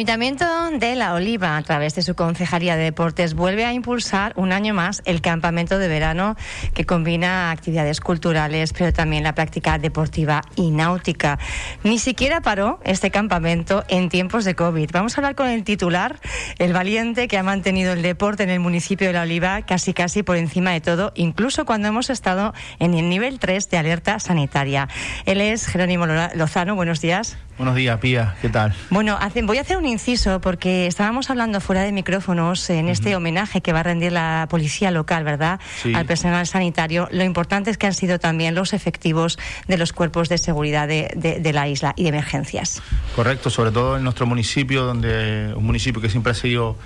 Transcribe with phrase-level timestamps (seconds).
[0.00, 4.52] Ayuntamiento de La Oliva, a través de su Concejalía de Deportes, vuelve a impulsar un
[4.52, 6.36] año más el campamento de verano
[6.74, 11.38] que combina actividades culturales, pero también la práctica deportiva y náutica.
[11.82, 14.90] Ni siquiera paró este campamento en tiempos de COVID.
[14.92, 16.20] Vamos a hablar con el titular,
[16.58, 20.22] el valiente que ha mantenido el deporte en el municipio de La Oliva casi casi
[20.22, 24.88] por encima de todo, incluso cuando hemos estado en el nivel 3 de alerta sanitaria.
[25.26, 26.76] Él es Jerónimo Lozano.
[26.76, 27.38] Buenos días.
[27.60, 28.36] Buenos días, Pía.
[28.40, 28.74] ¿Qué tal?
[28.88, 33.60] Bueno, voy a hacer un inciso porque estábamos hablando fuera de micrófonos en este homenaje
[33.60, 35.60] que va a rendir la policía local, ¿verdad?
[35.94, 37.08] Al personal sanitario.
[37.10, 39.38] Lo importante es que han sido también los efectivos
[39.68, 42.82] de los cuerpos de seguridad de, la isla y de emergencias.
[43.16, 46.76] Correcto, sobre todo en nuestro municipio, donde un municipio que siempre ha seguido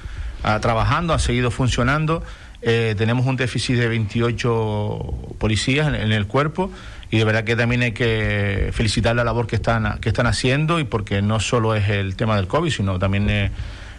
[0.42, 2.22] ah, trabajando, ha seguido funcionando.
[2.62, 6.70] Eh, tenemos un déficit de 28 policías en el cuerpo
[7.10, 10.80] y de verdad que también hay que felicitar la labor que están, que están haciendo
[10.80, 13.50] y porque no solo es el tema del COVID, sino también eh,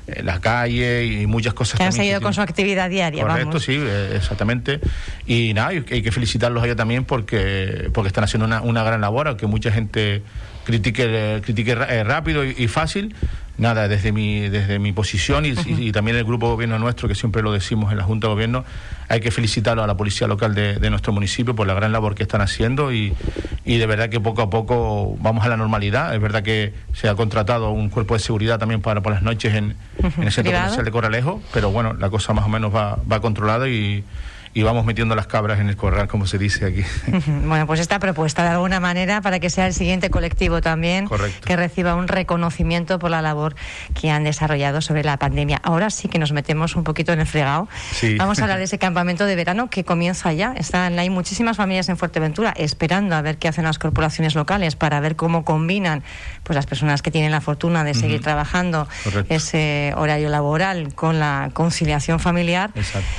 [0.07, 1.79] eh, las calles y muchas cosas.
[1.79, 3.23] Que han seguido con su actividad diaria.
[3.23, 4.79] Correcto, sí, eh, exactamente.
[5.25, 9.01] Y nada, hay que felicitarlos a ellos también porque, porque están haciendo una, una gran
[9.01, 10.23] labor, aunque mucha gente
[10.63, 13.15] critique, critique rápido y fácil,
[13.57, 17.41] nada, desde mi, desde mi posición y, también el grupo de gobierno nuestro, que siempre
[17.41, 18.65] lo decimos en la Junta de Gobierno,
[19.07, 22.23] hay que felicitarlo a la Policía Local de, nuestro municipio por la gran labor que
[22.23, 23.13] están haciendo y,
[23.63, 26.13] y, de verdad que poco a poco vamos a la normalidad.
[26.13, 29.53] Es verdad que se ha contratado un cuerpo de seguridad también para por las noches
[29.53, 32.99] en, en el Centro Comercial de Coralejo, pero bueno, la cosa más o menos va,
[33.11, 34.03] va controlada y
[34.55, 36.83] y vamos metiendo las cabras en el corral, como se dice aquí.
[37.45, 41.09] Bueno, pues esta propuesta de alguna manera para que sea el siguiente colectivo también
[41.43, 43.55] que reciba un reconocimiento por la labor
[43.99, 45.59] que han desarrollado sobre la pandemia.
[45.61, 47.67] Ahora sí que nos metemos un poquito en el fregado.
[48.17, 50.53] Vamos a hablar de ese campamento de verano que comienza ya.
[50.55, 55.01] Están, hay muchísimas familias en Fuerteventura esperando a ver qué hacen las corporaciones locales para
[55.01, 56.03] ver cómo combinan
[56.43, 58.87] pues las personas que tienen la fortuna de seguir trabajando
[59.27, 62.71] ese horario laboral con la conciliación familiar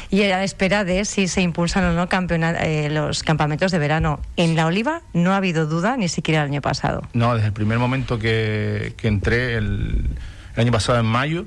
[0.08, 4.20] y a la espera de si se impulsan o no eh, los campamentos de verano.
[4.36, 7.02] En La Oliva no ha habido duda ni siquiera el año pasado.
[7.12, 10.10] No, desde el primer momento que, entré el,
[10.56, 11.46] año pasado en mayo,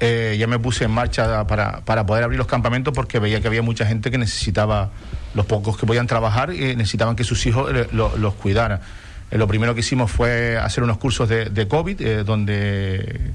[0.00, 3.48] eh, ya me puse en marcha para, para, poder abrir los campamentos porque veía que
[3.48, 4.90] había mucha gente que necesitaba,
[5.34, 8.80] los pocos que podían trabajar, y necesitaban que sus hijos eh, los cuidaran.
[9.30, 13.32] lo primero que hicimos fue hacer unos cursos de, de COVID, donde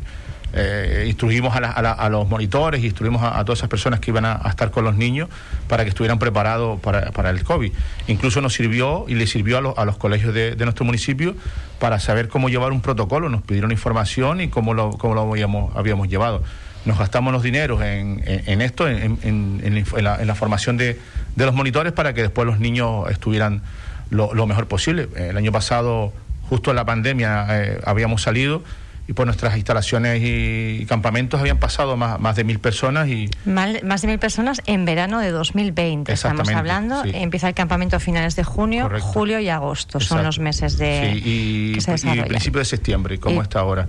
[0.53, 4.83] eh, instruimos a, los monitores instruimos a, todas esas personas que iban a, estar con
[4.83, 5.29] los niños
[5.67, 7.71] para que estuvieran preparados para, el COVID.
[8.07, 11.35] Incluso nos sirvió y le sirvió a, los colegios de, nuestro municipio
[11.79, 13.29] para saber cómo llevar un protocolo.
[13.29, 14.97] Nos pidieron información y cómo lo,
[15.31, 16.43] habíamos, habíamos llevado.
[16.85, 20.97] Nos gastamos los dineros en, esto, en, la, formación de,
[21.35, 23.61] los monitores para que después los niños estuvieran
[24.09, 25.09] lo, mejor posible.
[25.15, 26.11] El año pasado,
[26.49, 28.63] justo en la pandemia, eh, habíamos salido
[29.09, 34.01] y por nuestras instalaciones y, campamentos habían pasado más, más de mil personas y más,
[34.01, 37.01] de mil personas en verano de 2020 estamos hablando.
[37.05, 41.75] empieza el campamento a finales de junio julio y agosto son los meses de y,
[41.75, 43.87] y principio de septiembre como está ahora.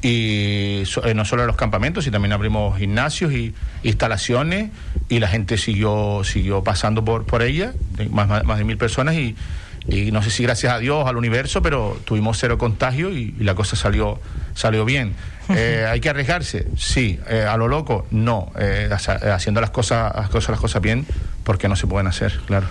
[0.00, 4.70] Y eh, no solo los campamentos y también abrimos gimnasios y instalaciones
[5.10, 7.74] y la gente siguió siguió pasando por por ella
[8.10, 9.36] más, más de mil personas y
[9.88, 13.54] y no sé si gracias a Dios, al universo, pero tuvimos cero contagio y, la
[13.54, 14.18] cosa salió,
[14.54, 15.14] salió bien.
[15.48, 16.66] Eh, ¿Hay que arriesgarse?
[16.76, 17.20] Sí.
[17.28, 18.06] Eh, ¿A lo loco?
[18.10, 18.50] No.
[18.58, 21.06] Eh, haciendo las cosas, las cosas, las cosas bien,
[21.44, 22.66] porque no se pueden hacer, claro.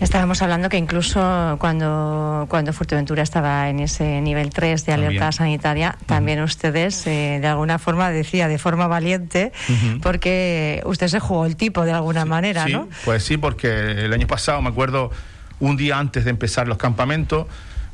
[0.00, 5.96] Estábamos hablando que incluso cuando, cuando Fuerteventura estaba en ese nivel 3 de alerta sanitaria,
[6.06, 9.52] también ustedes de alguna forma decía de forma valiente,
[10.00, 12.88] porque usted se jugó el tipo de alguna manera, sí, ¿no?
[13.04, 13.68] Pues sí, porque
[14.04, 15.10] el año pasado me acuerdo
[15.60, 17.46] un día antes de empezar los campamentos,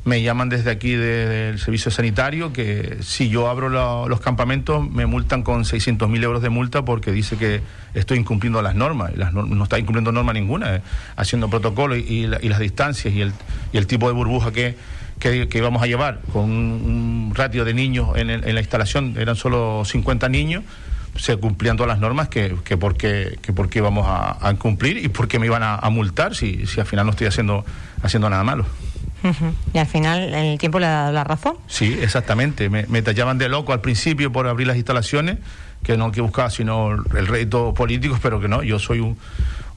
[0.05, 3.69] me llaman desde aquí del servicio sanitario que si yo abro
[4.07, 7.61] los campamentos me multan con 600.000 euros de multa porque dice que
[7.95, 9.13] estoy incumpliendo las normas.
[9.15, 10.81] Y las no está incumpliendo norma ninguna, eh,
[11.15, 13.33] haciendo protocolo y, las distancias y el,
[13.73, 14.75] y el tipo de burbuja que,
[15.53, 20.29] íbamos a llevar con un, ratio de niños en, en, la instalación, eran solo 50
[20.29, 20.63] niños
[21.17, 25.27] se cumplían todas las normas que, que por qué que íbamos a, cumplir y por
[25.27, 27.65] qué me iban a, multar si, si al final no estoy haciendo,
[28.01, 28.65] haciendo nada malo.
[29.73, 31.55] Y al final el tiempo le ha dado la razón.
[31.67, 32.69] Sí, exactamente.
[32.69, 35.37] Me, me tallaban de loco al principio por abrir las instalaciones,
[35.83, 39.17] que no que buscaba sino el rédito político, pero que no, yo soy un,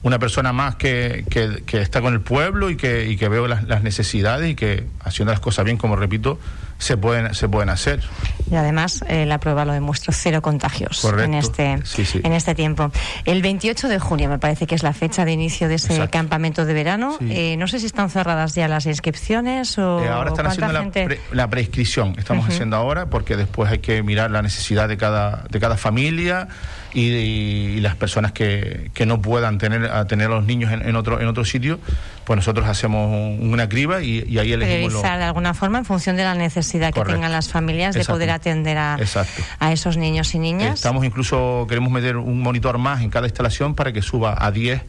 [0.01, 3.63] una persona más que, que, está con el pueblo y que, y que veo las,
[3.63, 6.39] las, necesidades y que haciendo las cosas bien, como repito,
[6.79, 8.01] se pueden, se pueden hacer.
[8.49, 11.77] Y además eh, la prueba lo demuestra, cero contagios en este,
[12.23, 12.91] en este tiempo.
[13.25, 16.65] El 28 de junio me parece que es la fecha de inicio de ese campamento
[16.65, 17.17] de verano.
[17.21, 20.03] Eh, no sé si están cerradas ya las inscripciones o...
[20.03, 20.73] Eh, ahora están haciendo
[21.31, 25.59] la, prescripción, estamos haciendo ahora, porque después hay que mirar la necesidad de cada, de
[25.59, 26.47] cada familia
[26.93, 31.21] y, las personas que, que, no puedan tener a tener a los niños en, otro
[31.21, 31.79] en otro sitio,
[32.29, 36.35] pues nosotros hacemos una criba y, ahí elegimos de alguna forma en función de la
[36.35, 38.99] necesidad que tengan las familias de poder atender a,
[39.57, 40.75] a esos niños y niñas.
[40.75, 44.83] Estamos incluso queremos meter un monitor más en cada instalación para que suba a 10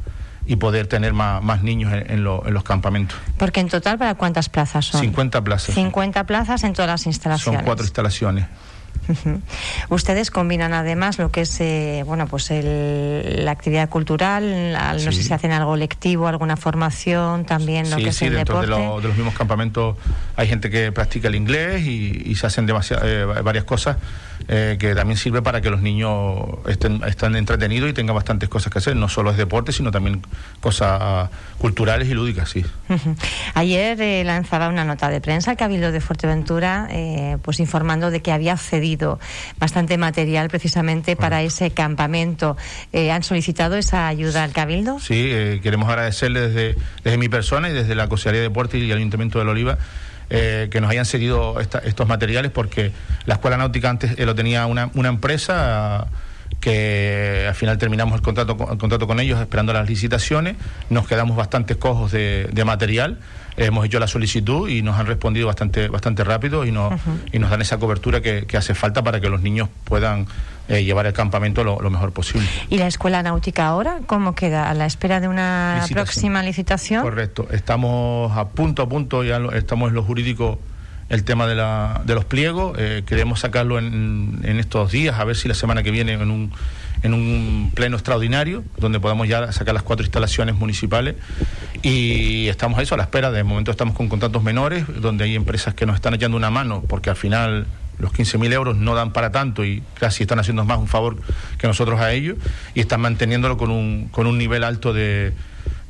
[0.44, 3.16] y poder tener más, más niños en, en, los campamentos.
[3.38, 5.00] Porque en total, ¿para cuántas plazas son?
[5.00, 5.75] 50 plazas.
[5.75, 7.60] 50 plazas en todas las instalaciones.
[7.60, 8.48] Son cuatro instalaciones.
[9.88, 15.32] Ustedes combinan además lo que es eh, bueno pues la actividad cultural, no sé si
[15.32, 18.82] hacen algo lectivo, alguna formación, también lo que es el dentro deporte.
[18.82, 19.96] De, de, los mismos campamentos
[20.37, 23.96] hay gente que practica el inglés y, se hacen eh, varias cosas
[24.48, 28.72] eh, que también sirve para que los niños estén, estén entretenidos y tengan bastantes cosas
[28.72, 28.96] que hacer.
[28.96, 30.22] No solo es deporte, sino también
[30.60, 31.28] cosas
[31.58, 32.64] culturales y lúdicas, sí.
[33.54, 38.22] Ayer eh, lanzaba una nota de prensa el Cabildo de Fuerteventura, eh, pues informando de
[38.22, 38.80] que había cedido
[39.59, 42.56] bastante material precisamente para ese campamento.
[42.93, 44.99] ¿Han solicitado esa ayuda al Cabildo?
[44.99, 48.97] Sí, queremos agradecerle desde, desde mi persona y desde la Consejería de Deporte y el
[48.97, 49.79] Ayuntamiento de la Oliva
[50.32, 52.93] eh, que nos hayan cedido estos materiales porque
[53.27, 56.06] la Escuela Náutica antes eh, lo tenía una, una empresa
[56.60, 60.56] que al final terminamos el contrato, el contrato con ellos esperando las licitaciones,
[60.90, 63.18] nos quedamos bastante cojos de, material,
[63.56, 67.00] hemos hecho la solicitud y nos han respondido bastante, bastante rápido y, nos,
[67.32, 70.26] y nos dan esa cobertura que, hace falta para que los niños puedan
[70.68, 72.46] eh, llevar el campamento lo, mejor posible.
[72.68, 74.68] ¿Y la escuela náutica ahora cómo queda?
[74.68, 77.02] ¿A la espera de una próxima licitación?
[77.02, 80.60] Correcto, estamos a punto a punto, ya estamos en lo jurídico
[81.10, 82.76] el tema de, la, de los pliegos.
[82.78, 86.30] Eh, queremos sacarlo en, en, estos días, a ver si la semana que viene en
[86.30, 86.52] un,
[87.02, 91.16] en un pleno extraordinario, donde podamos ya sacar las cuatro instalaciones municipales.
[91.82, 93.30] Y estamos a eso, a la espera.
[93.32, 96.82] De momento estamos con contratos menores, donde hay empresas que nos están echando una mano,
[96.86, 97.66] porque al final
[97.98, 101.16] los 15.000 euros no dan para tanto y casi están haciendo más un favor
[101.58, 102.38] que nosotros a ellos
[102.74, 105.34] y están manteniéndolo con un, con un nivel alto de,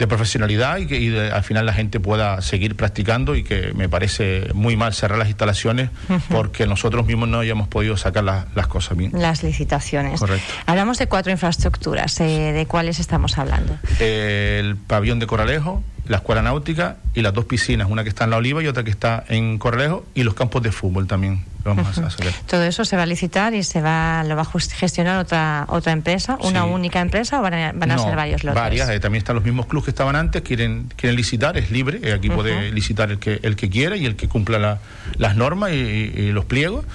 [0.01, 4.49] de profesionalidad y que al final la gente pueda seguir practicando y que me parece
[4.55, 5.91] muy mal cerrar las instalaciones
[6.31, 9.13] porque nosotros mismos no hayamos podido sacar las cosas bien.
[9.15, 10.19] Las licitaciones.
[10.19, 10.53] Correcto.
[10.67, 12.19] Hablamos de cuatro infraestructuras.
[12.21, 13.79] Eh, ¿De cuáles estamos hablando?
[14.01, 18.31] el pabellón de Coralejo, la escuela náutica y las dos piscinas, una que está en
[18.31, 21.45] La Oliva y otra que está en Corralejo y los campos de fútbol también.
[21.63, 22.33] Vamos a hacer.
[22.49, 25.93] Todo eso se va a licitar y se va lo va a gestionar otra otra
[25.93, 28.61] empresa, una única empresa o van a, ser varios lotes.
[28.61, 32.01] Varias, eh, también están los mismos clubes que estaban antes, quieren quieren licitar, es libre,
[32.03, 34.81] eh, aquí puede licitar el que el que quiera y el que cumpla
[35.17, 36.87] las normas y, los pliegos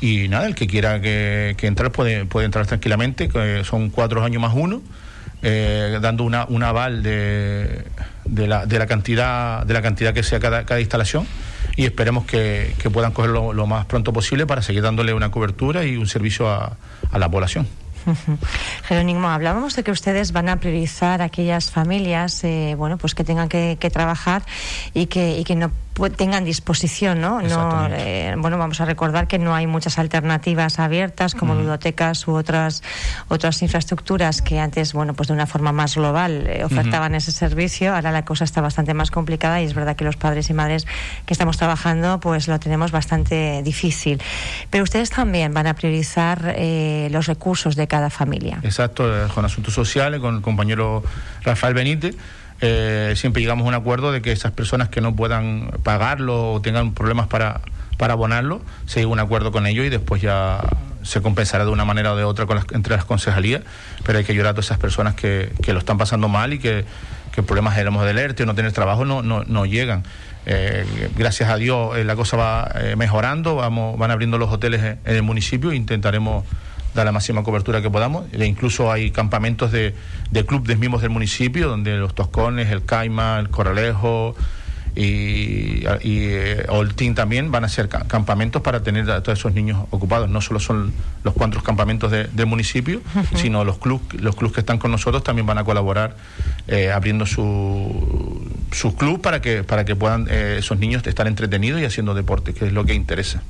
[0.00, 4.24] y nada, el que quiera que, que entrar puede puede entrar tranquilamente, que son cuatro
[4.24, 4.82] años más uno.
[5.46, 7.84] Eh, dando una, un aval de,
[8.24, 11.26] de, la, de, la cantidad, de la cantidad que sea cada, cada instalación
[11.76, 15.84] y esperemos que, que puedan cogerlo lo más pronto posible para seguir dándole una cobertura
[15.84, 16.78] y un servicio a,
[17.12, 17.68] a la población.
[18.88, 23.50] Jerónimo, hablábamos de que ustedes van a priorizar aquellas familias, eh, bueno, pues que tengan
[23.50, 24.44] que, que trabajar
[24.94, 25.70] y que, y que no
[26.16, 27.40] tengan disposición, ¿no?
[27.40, 32.32] no eh, bueno, vamos a recordar que no hay muchas alternativas abiertas como bibliotecas u
[32.34, 32.82] otras
[33.28, 37.94] otras infraestructuras que antes, bueno, pues de una forma más global eh, ofertaban ese servicio.
[37.94, 40.86] Ahora la cosa está bastante más complicada y es verdad que los padres y madres
[41.26, 44.20] que estamos trabajando, pues lo tenemos bastante difícil.
[44.70, 48.58] Pero ustedes también van a priorizar eh, los recursos de cada familia.
[48.62, 51.04] Exacto, con asuntos sociales, con el compañero
[51.42, 52.16] Rafael Benítez
[52.66, 56.62] eh, siempre llegamos a un acuerdo de que esas personas que no puedan pagarlo o
[56.62, 57.60] tengan problemas para,
[57.98, 60.62] para abonarlo, se llega a un acuerdo con ellos y después ya
[61.02, 63.60] se compensará de una manera o de otra con las, entre las concejalías,
[64.06, 66.58] pero hay que ayudar a todas esas personas que, que lo están pasando mal y
[66.58, 66.86] que,
[67.32, 70.02] que problemas de alerta o no tener trabajo no, no, no llegan.
[70.46, 70.86] Eh,
[71.18, 74.98] gracias a Dios eh, la cosa va eh, mejorando, vamos, van abriendo los hoteles en,
[75.04, 76.44] en el municipio e intentaremos
[76.94, 78.24] dar la máxima cobertura que podamos.
[78.32, 79.94] E incluso hay campamentos de,
[80.30, 84.34] de clubes mismos del municipio, donde los Toscones, el Caima, el Corralejo
[84.96, 89.84] y, y eh, Oltín también van a ser campamentos para tener a todos esos niños
[89.90, 90.28] ocupados.
[90.30, 90.92] No solo son
[91.24, 93.00] los cuatro campamentos del municipio,
[93.34, 96.16] sino los clubes los clubes que están con nosotros también van a colaborar
[96.68, 101.80] eh, abriendo su su club para que para que puedan eh, esos niños estar entretenidos
[101.80, 103.42] y haciendo deporte, que es lo que interesa.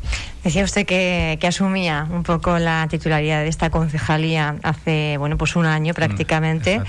[0.44, 5.56] Decía usted que, que, asumía un poco la titularidad de esta concejalía hace bueno pues
[5.56, 6.82] un año mm, prácticamente.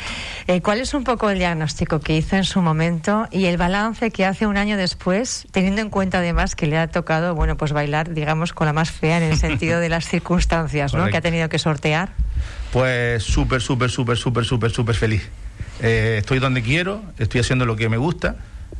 [0.47, 4.11] eh, ¿Cuál es un poco el diagnóstico que hizo en su momento y el balance
[4.11, 7.71] que hace un año después, teniendo en cuenta además que le ha tocado bueno pues
[7.71, 11.07] bailar digamos con la más fea en el sentido de las circunstancias, ¿no?
[11.07, 12.09] Que ha tenido que sortear.
[12.73, 15.29] Pues súper, súper, súper, súper, súper, súper feliz.
[15.81, 18.37] Eh, estoy donde quiero, estoy haciendo lo que me gusta.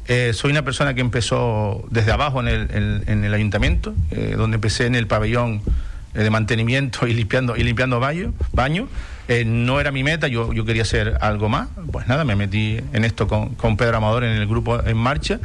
[0.08, 4.56] Eh, soy una persona que empezó desde abajo en el, en, el ayuntamiento, eh, donde
[4.56, 5.62] empecé en el pabellón
[6.14, 8.34] de mantenimiento y limpiando, y limpiando baño.
[8.54, 8.88] baño.
[9.46, 11.68] no era mi meta, yo, yo quería hacer algo más.
[11.92, 15.40] Pues nada, me metí en esto con, con Pedro Amador en el grupo En Marcha.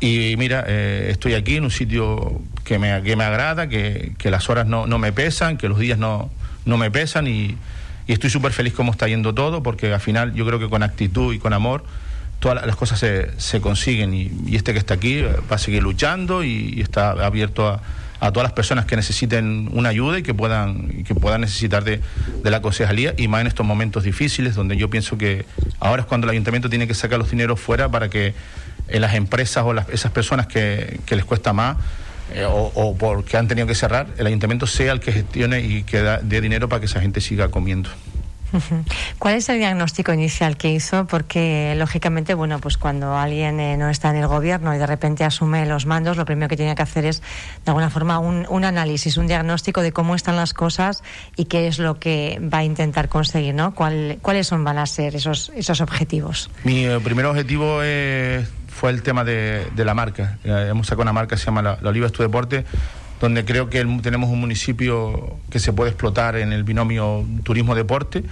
[0.00, 4.48] Y mira, estoy aquí en un sitio que me, que me agrada, que, que las
[4.48, 6.30] horas no, no, me pesan, que los días no,
[6.64, 7.56] no me pesan y,
[8.08, 10.82] y estoy súper feliz cómo está yendo todo, porque al final yo creo que con
[10.82, 11.84] actitud y con amor
[12.40, 14.14] todas las cosas se, se consiguen.
[14.14, 17.82] Y, este que está aquí eh, va a seguir luchando y, está abierto a,
[18.20, 22.00] a, todas las personas que necesiten una ayuda y que puedan, que puedan necesitar de,
[22.42, 25.44] de, la concejalía y más en estos momentos difíciles donde yo pienso que
[25.78, 28.32] ahora es cuando el ayuntamiento tiene que sacar los dineros fuera para que
[28.88, 31.76] en las empresas o las, esas personas que, que les cuesta más
[32.34, 36.00] eh, o, porque han tenido que cerrar, el ayuntamiento sea el que gestione y que
[36.22, 37.90] dé dinero para que esa gente siga comiendo.
[39.18, 41.06] ¿Cuál es el diagnóstico inicial que hizo?
[41.06, 45.24] Porque lógicamente, bueno, pues cuando alguien eh, no está en el gobierno y de repente
[45.24, 48.64] asume los mandos, lo primero que tiene que hacer es, de alguna forma, un, un,
[48.64, 51.02] análisis, un diagnóstico de cómo están las cosas
[51.36, 53.74] y qué es lo que va a intentar conseguir, ¿no?
[53.74, 56.50] ¿Cuál, ¿Cuáles son, van a ser esos, esos objetivos?
[56.64, 60.38] Mi eh, primer objetivo es fue el tema de, de la marca.
[60.44, 62.64] Eh, hemos sacado una marca que se llama La, la Oliva es tu deporte,
[63.20, 68.22] donde creo que el, tenemos un municipio que se puede explotar en el binomio turismo-deporte.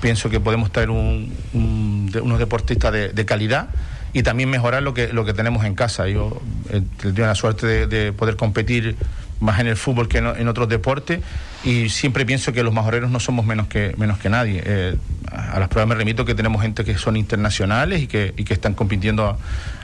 [0.00, 3.68] Pienso que podemos traer un, un, de, unos deportistas de, de, calidad
[4.14, 6.08] y también mejorar lo que, lo que tenemos en casa.
[6.08, 8.96] Yo eh, tengo la suerte de, de poder competir
[9.40, 11.20] más en el fútbol que en, en, otros deportes
[11.64, 14.62] y siempre pienso que los majoreros no somos menos que, menos que nadie.
[14.64, 14.96] Eh,
[15.32, 18.54] a las pruebas me remito que tenemos gente que son internacionales y que, y que
[18.54, 19.38] están compitiendo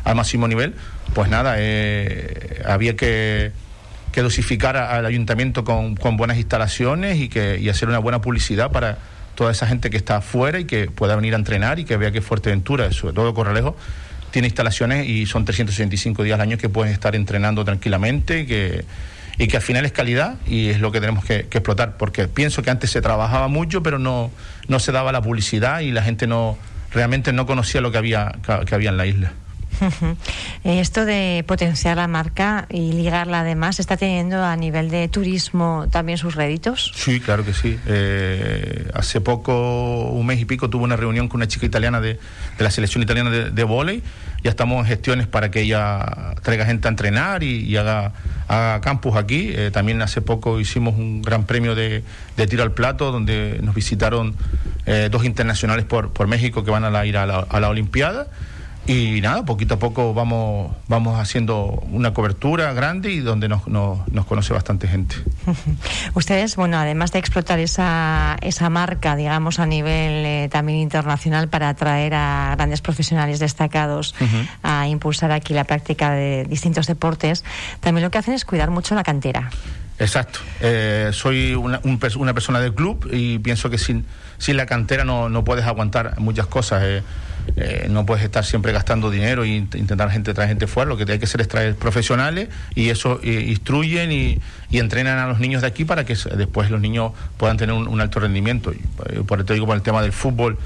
[0.04, 0.74] al máximo nivel.
[1.14, 3.52] Pues nada, eh, había que,
[4.12, 8.70] que dosificar al ayuntamiento con, con, buenas instalaciones y, que, y hacer una buena publicidad
[8.70, 8.98] para
[9.34, 12.10] toda esa gente que está afuera y que pueda venir a entrenar y que vea
[12.10, 13.76] que Fuerteventura, sobre todo Corralejo,
[14.30, 18.84] tiene instalaciones y son 365 días al año que pueden estar entrenando tranquilamente que
[19.38, 22.62] y que al final es calidad y es lo que tenemos que, explotar, porque pienso
[22.62, 24.30] que antes se trabajaba mucho, pero no,
[24.66, 26.58] no se daba la publicidad y la gente no
[26.92, 28.34] realmente no conocía lo que había,
[28.66, 29.32] que había en la isla.
[30.64, 36.18] Esto de potenciar la marca y ligarla además, ¿está teniendo a nivel de turismo también
[36.18, 36.92] sus réditos?
[36.94, 37.78] Sí, claro que sí.
[37.86, 42.14] Eh, hace poco, un mes y pico, tuve una reunión con una chica italiana de,
[42.58, 44.02] de la selección italiana de, de.
[44.42, 48.12] Ya estamos en gestiones para que ella traiga gente a entrenar y, y haga,
[48.46, 49.50] haga, campus aquí.
[49.52, 52.04] Eh, también hace poco hicimos un gran premio de,
[52.36, 54.36] de tiro al plato donde nos visitaron
[54.86, 57.68] eh, dos internacionales por, por México que van a la, ir a la, a la
[57.68, 58.28] Olimpiada.
[58.88, 64.08] Y nada, poquito a poco vamos, vamos haciendo una cobertura grande y donde nos, nos,
[64.08, 65.14] nos conoce bastante gente.
[66.14, 71.68] Ustedes, bueno, además de explotar esa, esa marca, digamos, a nivel eh, también internacional para
[71.68, 74.48] atraer a grandes profesionales destacados uh -huh.
[74.62, 77.44] a impulsar aquí la práctica de distintos deportes,
[77.80, 79.50] también lo que hacen es cuidar mucho la cantera.
[79.98, 80.40] Exacto.
[80.60, 84.04] Eh, soy una, un, una, persona del club y pienso que sin,
[84.46, 86.82] la cantera no, no puedes aguantar muchas cosas.
[86.84, 87.02] Eh,
[87.56, 91.10] eh, no puedes estar siempre gastando dinero e intentar gente traer gente fuera, lo que
[91.10, 94.40] hay que hacer es traer profesionales y eso eh, instruyen y,
[94.70, 98.20] entrenan a los niños de aquí para que después los niños puedan tener un, alto
[98.20, 98.72] rendimiento.
[99.26, 100.58] Por eso digo, por el tema del fútbol,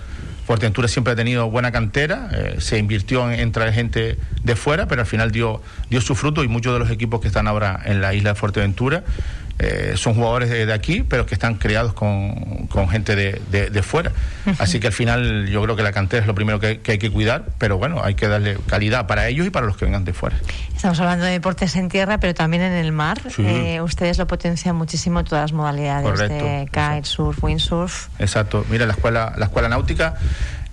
[0.53, 4.87] Fuerteventura siempre ha tenido buena cantera, eh, se invirtió en, en, traer gente de fuera,
[4.87, 7.81] pero al final dio, dio su fruto y muchos de los equipos que están ahora
[7.87, 9.03] en la isla de Fuerteventura
[9.59, 13.71] eh, son jugadores de, de, aquí, pero que están creados con, con gente de, de,
[13.71, 14.13] de fuera.
[14.47, 14.57] Uh -huh.
[14.59, 16.99] Así que al final yo creo que la cantera es lo primero que, que, hay
[16.99, 20.05] que cuidar, pero bueno, hay que darle calidad para ellos y para los que vengan
[20.05, 20.37] de fuera.
[20.75, 23.21] Estamos hablando de deportes en tierra, pero también en el mar.
[23.31, 23.43] Sí.
[23.47, 28.09] Eh, ustedes lo potencian muchísimo todas las modalidades Correcto, de kite, surf, windsurf.
[28.19, 28.65] Exacto.
[28.69, 30.15] Mira, la escuela, la escuela náutica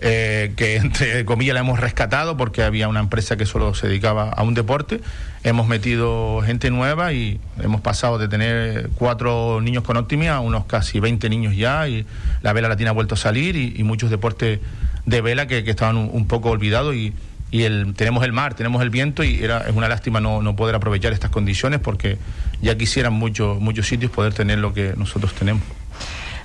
[0.01, 4.29] eh, que entre comillas la hemos rescatado porque había una empresa que solo se dedicaba
[4.29, 5.01] a un deporte.
[5.43, 10.65] Hemos metido gente nueva y hemos pasado de tener cuatro niños con optimia a unos
[10.65, 12.05] casi 20 niños ya y
[12.41, 14.59] la vela latina ha vuelto a salir y, muchos deportes
[15.05, 17.13] de vela que, estaban un, un, poco olvidados y,
[17.51, 20.55] y el, tenemos el mar, tenemos el viento y era, es una lástima no, no
[20.55, 22.17] poder aprovechar estas condiciones porque
[22.61, 25.63] ya quisieran muchos muchos sitios poder tener lo que nosotros tenemos.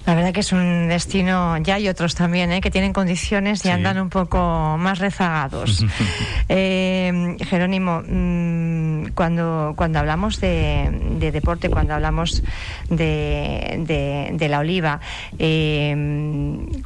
[0.06, 2.60] La verdad que es un destino, ya hay otros también, ¿eh?
[2.60, 5.84] que tienen condiciones y andan un poco más rezagados.
[6.48, 12.42] eh, Jerónimo, mm, cuando, cuando hablamos de, deporte, cuando hablamos
[12.90, 15.00] de, de, la oliva,
[15.38, 15.96] eh,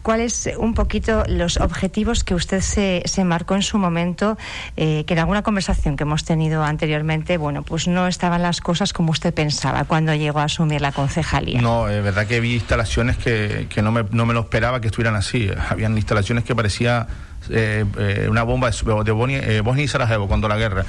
[0.02, 4.38] ¿cuáles un poquito los objetivos que usted se, se marcó en su momento,
[4.76, 8.92] eh, que en alguna conversación que hemos tenido anteriormente, bueno, pues no estaban las cosas
[8.92, 11.60] como usted pensaba cuando llegó a asumir la concejalía?
[11.60, 15.14] No, es verdad que vi instalaciones que, no, me, no me lo esperaba que estuvieran
[15.14, 15.50] así.
[15.70, 17.06] Habían instalaciones que parecía
[17.50, 20.84] eh, eh, una bomba de Bosnia, eh, Bosnia, y Sarajevo cuando la guerra.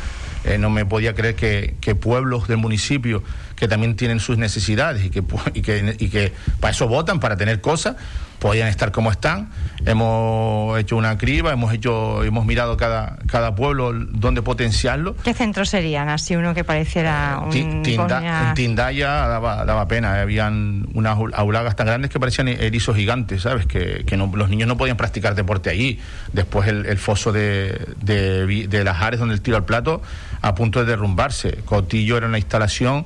[0.60, 3.24] no me podía creer que, que, pueblos del municipio
[3.56, 5.24] que también tienen sus necesidades y que,
[5.54, 7.96] y que para eso votan, para tener cosas,
[8.40, 9.50] podían estar como están.
[9.86, 15.16] Hemos hecho una criba, hemos hecho, hemos mirado cada, cada pueblo donde potenciarlo.
[15.18, 16.10] ¿Qué centros serían?
[16.10, 22.10] Así uno que pareciera un En Tindaya daba, daba pena, habían unas aulagas tan grandes
[22.12, 23.66] que parecían erizos gigantes, ¿sabes?
[23.66, 26.00] Que, que no, los niños no podían practicar deporte allí.
[26.34, 30.02] Después el, el foso de, de, de Las Ares, donde el tiro al plato,
[30.42, 31.58] a punto de derrumbarse.
[31.66, 33.06] Cotillo era una instalación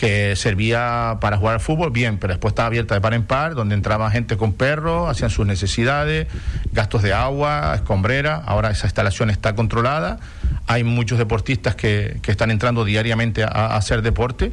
[0.00, 3.54] que servía para jugar al fútbol, bien, pero después estaba abierta de par en par,
[3.54, 6.26] donde entraba gente con perros, hacían sus necesidades,
[6.72, 10.18] gastos de agua, escombrera, ahora esa instalación está controlada,
[10.66, 14.52] hay muchos deportistas que, que están entrando diariamente a, hacer deporte,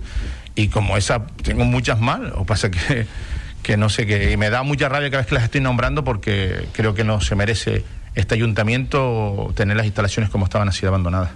[0.53, 3.07] y como esa tengo muchas más, o pasa que,
[3.63, 6.67] que no sé, que me da mucha rabia cada vez que las estoy nombrando porque
[6.73, 7.85] creo que no se merece
[8.15, 11.29] este ayuntamiento tener las instalaciones como estaban así abandonadas.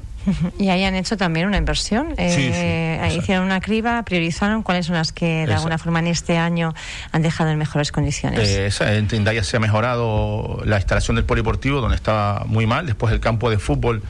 [0.59, 2.13] Y ahí han hecho también una inversión.
[2.17, 6.73] Eh, hicieron una criba, priorizaron cuáles son las que de alguna forma en este año
[7.11, 8.47] han dejado en mejores condiciones.
[8.47, 12.85] Eh, esa, en Tindaya se ha mejorado la instalación del poliportivo, donde estaba muy mal.
[12.85, 14.01] Después el campo de fútbol.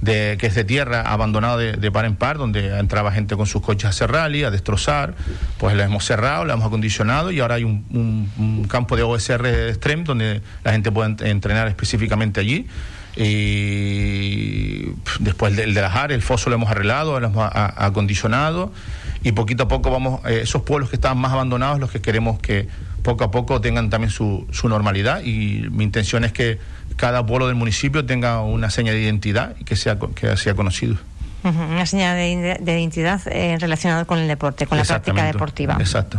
[0.00, 3.62] De, que es de tierra, abandonado de, par en par, donde entraba gente con sus
[3.62, 5.14] coches a hacer rally, a destrozar,
[5.56, 10.04] pues lo hemos cerrado, lo hemos acondicionado y ahora hay un, campo de OSR Extreme
[10.04, 12.66] donde la gente puede entrenar específicamente allí
[13.16, 14.86] y
[15.20, 18.72] después el de las el foso lo hemos arreglado, lo hemos acondicionado
[19.22, 22.38] y poquito a poco vamos, eh, esos pueblos que estaban más abandonados, los que queremos
[22.40, 22.68] que
[23.02, 26.58] poco a poco tengan también su, su normalidad y mi intención es que
[26.96, 30.96] cada pueblo del municipio tenga una seña de identidad y que sea, que sea conocido.
[31.44, 35.76] Una señal de, identidad eh, relacionada con el deporte, con la práctica deportiva.
[35.78, 36.18] Exacto.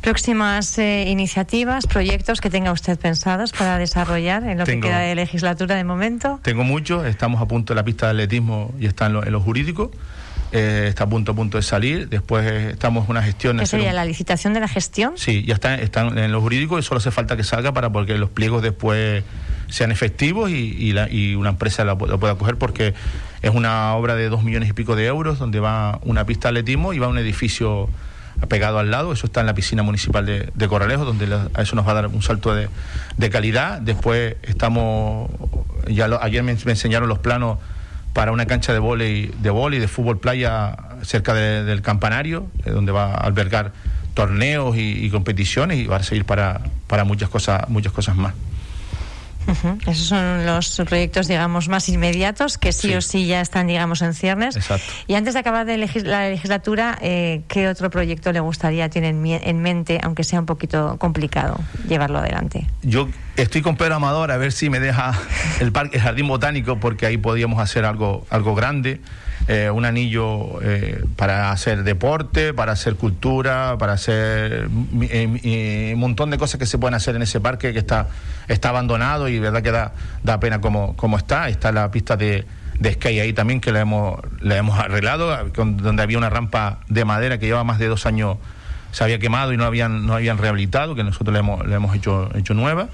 [0.00, 5.14] Próximas eh, iniciativas, proyectos que tenga usted pensados para desarrollar en lo que queda de
[5.14, 6.40] legislatura de momento.
[6.42, 9.32] Tengo muchos, estamos a punto de la pista de atletismo y está en lo, en
[9.32, 9.92] lo jurídico.
[10.52, 12.08] Eh, está a punto a punto de salir.
[12.08, 13.58] Después estamos en una gestión.
[13.58, 15.12] ¿Qué sería la licitación de la gestión?
[15.16, 18.18] Sí, ya está, están en lo jurídico y solo hace falta que salga para porque
[18.18, 19.22] los pliegos después
[19.68, 22.94] sean efectivos y, y, una empresa lo, pueda coger porque
[23.42, 26.58] es una obra de dos millones y pico de euros donde va una pista de
[26.58, 27.88] atletismo y va un edificio
[28.48, 31.76] pegado al lado, eso está en la piscina municipal de, de Corralejo, donde a eso
[31.76, 32.68] nos va a dar un salto de,
[33.16, 33.80] de calidad.
[33.80, 35.30] Después estamos,
[35.88, 37.58] ya ayer me, enseñaron los planos
[38.12, 42.92] para una cancha de vóley, de vóley, de fútbol playa cerca del campanario, eh, donde
[42.92, 43.72] va a albergar
[44.14, 48.34] torneos y, competiciones y va a seguir para, para muchas cosas, muchas cosas más.
[49.86, 54.14] Esos son los proyectos, digamos, más inmediatos que sí, o sí ya están, digamos, en
[54.14, 54.56] ciernes.
[54.56, 54.86] Exacto.
[55.06, 59.62] Y antes de acabar de la legislatura, eh, ¿qué otro proyecto le gustaría tener en
[59.62, 62.66] mente, aunque sea un poquito complicado llevarlo adelante?
[62.82, 65.12] Yo estoy con Pedro Amador a ver si me deja
[65.60, 69.00] el parque, el jardín botánico, porque ahí podríamos hacer algo, algo grande.
[69.48, 76.38] Eh, un anillo eh, para hacer deporte, para hacer cultura, para hacer un montón de
[76.38, 78.08] cosas que se pueden hacer en ese parque que está,
[78.52, 81.48] está abandonado y verdad que da, da pena como, como está.
[81.48, 82.46] Está la pista de,
[82.78, 87.04] de skate ahí también que la hemos, la hemos arreglado, donde había una rampa de
[87.04, 88.38] madera que lleva más de dos años
[88.92, 91.94] se había quemado y no habían, no habían rehabilitado, que nosotros le hemos, le hemos
[91.94, 92.88] hecho, hecho nueva.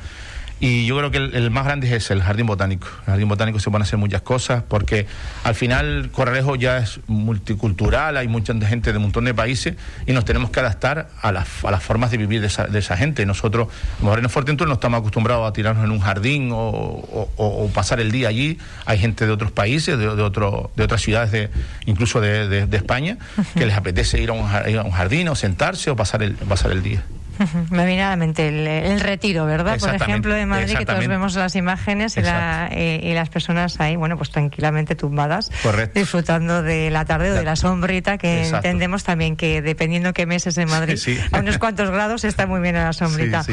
[0.58, 2.88] Y yo creo que el, más grande es el jardín botánico.
[3.00, 5.06] El jardín botánico se pueden hacer muchas cosas porque
[5.44, 9.74] al final Corralejo ya es multicultural, hay mucha gente de un montón de países
[10.06, 12.78] y nos tenemos que adaptar a las, a las formas de vivir de esa, de
[12.78, 13.26] esa gente.
[13.26, 13.68] Nosotros,
[14.00, 18.58] Moreno Fuerteventura, no estamos acostumbrados a tirarnos en un jardín o, pasar el día allí.
[18.86, 21.50] Hay gente de otros países, de, de, otro, de otras ciudades, de,
[21.84, 23.18] incluso de, España,
[23.54, 26.72] que les apetece ir a, un, a un jardín o sentarse o pasar el, pasar
[26.72, 27.02] el día.
[27.70, 29.78] Me viene a la mente el, retiro, ¿verdad?
[29.78, 34.30] Por ejemplo, de Madrid, que todos vemos las imágenes y, las personas ahí, bueno, pues
[34.30, 35.50] tranquilamente tumbadas,
[35.94, 40.56] disfrutando de la tarde o de la sombrita, que entendemos también que dependiendo qué meses
[40.58, 40.98] en Madrid,
[41.32, 43.44] a unos cuantos grados está muy bien a la sombrita.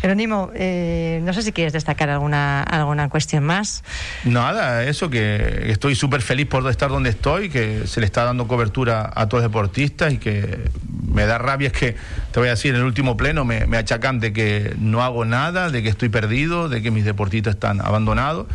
[0.00, 3.82] Jerónimo, eh, no sé si quieres destacar alguna, alguna cuestión más.
[4.24, 8.46] Nada, eso que estoy súper feliz por estar donde estoy, que se le está dando
[8.46, 10.70] cobertura a todos los deportistas y que
[11.12, 11.96] me da rabia es que,
[12.32, 15.02] te voy a decir, en el último play pleno me, me, achacan de que no
[15.02, 18.46] hago nada, de que estoy perdido, de que mis deportistas están abandonados.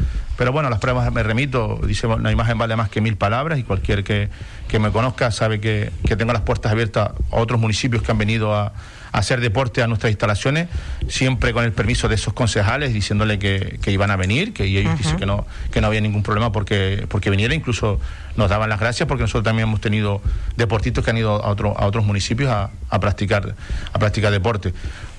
[0.44, 3.64] Pero bueno, las pruebas me remito, dice, la imagen vale más que mil palabras y
[3.64, 4.28] cualquier que,
[4.68, 8.18] que me conozca sabe que, que tengo las puertas abiertas a otros municipios que han
[8.18, 8.74] venido a,
[9.14, 10.68] hacer deporte a nuestras instalaciones,
[11.08, 14.98] siempre con el permiso de esos concejales, diciéndole que, que iban a venir, que ellos
[14.98, 18.02] dicen que no, que no había ningún problema porque, porque viniera, incluso
[18.36, 20.20] nos daban las gracias porque nosotros también hemos tenido
[20.58, 23.56] deportistas que han ido a, otro, a otros municipios a, a, practicar,
[23.94, 24.74] a practicar deporte.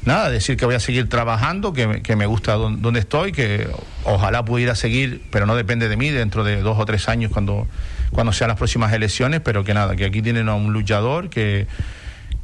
[0.06, 3.68] Nada, decir que voy a seguir trabajando, que, que me gusta donde estoy, que
[4.04, 7.66] ojalá pudiera seguir, pero no depende de mí, dentro de dos o tres años cuando,
[8.10, 11.66] cuando sean las próximas elecciones, pero que nada, que aquí tienen a un luchador que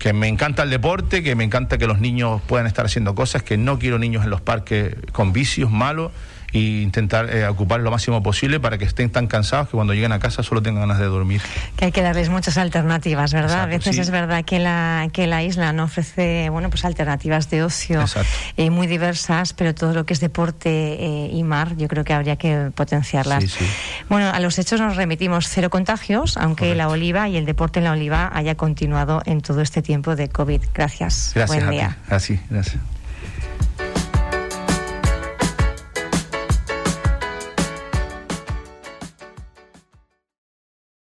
[0.01, 3.43] que me encanta el deporte, que me encanta que los niños puedan estar haciendo cosas,
[3.43, 6.11] que no quiero niños en los parques con vicios malos
[6.53, 10.13] e intentar eh, ocupar lo máximo posible para que estén tan cansados que cuando lleguen
[10.13, 11.41] a casa solo tengan ganas de dormir.
[11.77, 13.63] Que hay que darles muchas alternativas, ¿verdad?
[13.63, 17.63] a veces es verdad que la, que la isla no ofrece bueno, pues alternativas de
[17.63, 18.05] ocio
[18.57, 22.13] eh, muy diversas, pero todo lo que es deporte eh, y mar yo creo que
[22.13, 23.45] habría que potenciarlas.
[24.09, 27.85] Bueno, a los hechos nos remitimos cero contagios, aunque la oliva y el deporte en
[27.85, 30.63] la oliva haya continuado en todo este tiempo de COVID.
[30.75, 31.33] Gracias.
[31.35, 31.49] Gracias.
[31.49, 31.97] Buen día.
[32.09, 32.41] Gracias.
[32.49, 33.00] gracias.